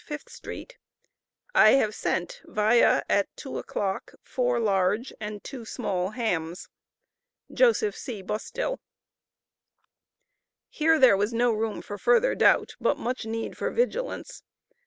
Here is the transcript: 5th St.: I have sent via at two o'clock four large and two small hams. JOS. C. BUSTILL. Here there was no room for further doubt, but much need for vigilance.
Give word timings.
5th 0.01 0.29
St.: 0.29 0.77
I 1.53 1.73
have 1.73 1.93
sent 1.93 2.41
via 2.45 3.03
at 3.07 3.27
two 3.37 3.59
o'clock 3.59 4.13
four 4.23 4.59
large 4.59 5.13
and 5.19 5.43
two 5.43 5.63
small 5.63 6.09
hams. 6.09 6.69
JOS. 7.53 7.95
C. 7.95 8.23
BUSTILL. 8.23 8.79
Here 10.69 10.97
there 10.97 11.15
was 11.15 11.33
no 11.35 11.51
room 11.51 11.83
for 11.83 11.99
further 11.99 12.33
doubt, 12.33 12.75
but 12.81 12.97
much 12.97 13.25
need 13.27 13.55
for 13.55 13.69
vigilance. 13.69 14.41